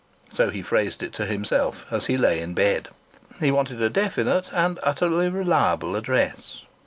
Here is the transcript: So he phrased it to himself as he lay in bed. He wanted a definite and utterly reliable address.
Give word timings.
So 0.29 0.49
he 0.49 0.63
phrased 0.63 1.03
it 1.03 1.13
to 1.13 1.27
himself 1.27 1.85
as 1.91 2.07
he 2.07 2.17
lay 2.17 2.39
in 2.41 2.55
bed. 2.55 2.89
He 3.39 3.51
wanted 3.51 3.79
a 3.83 3.87
definite 3.91 4.49
and 4.51 4.79
utterly 4.81 5.29
reliable 5.29 5.95
address. 5.95 6.63